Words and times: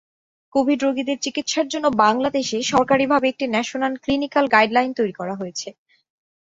Covid 0.53 0.79
রোগীদের 0.83 1.17
চিকিৎসার 1.21 1.67
জন্য 1.67 1.85
বাংলাদেশে 2.03 2.57
সরকারিভাবে 2.71 3.25
একটি 3.29 3.45
ন্যাশনাল 3.47 3.93
ক্লিনিকাল 4.03 4.45
গাইডলাইন 4.53 4.91
তৈরি 4.99 5.13
করা 5.19 5.35
হয়েছে। 5.35 5.69